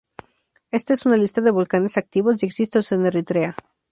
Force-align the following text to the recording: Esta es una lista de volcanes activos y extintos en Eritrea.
Esta 0.71 0.95
es 0.95 1.05
una 1.05 1.15
lista 1.15 1.41
de 1.41 1.51
volcanes 1.51 1.95
activos 1.95 2.41
y 2.41 2.47
extintos 2.47 2.91
en 2.91 3.05
Eritrea. 3.05 3.55